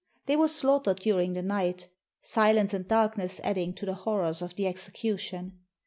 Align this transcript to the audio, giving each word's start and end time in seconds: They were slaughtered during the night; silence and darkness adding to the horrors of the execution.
They 0.25 0.35
were 0.35 0.47
slaughtered 0.47 0.97
during 0.97 1.33
the 1.33 1.43
night; 1.43 1.87
silence 2.23 2.73
and 2.73 2.87
darkness 2.87 3.39
adding 3.43 3.75
to 3.75 3.85
the 3.85 3.93
horrors 3.93 4.41
of 4.41 4.55
the 4.55 4.65
execution. 4.65 5.59